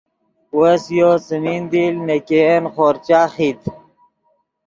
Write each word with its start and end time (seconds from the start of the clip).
وس 0.59 0.83
یو 0.97 1.11
څیمین 1.25 1.63
دیل 1.71 1.95
نے 2.07 2.17
ګین 2.27 2.63
خورچہ 2.73 3.21
خیت 3.33 3.61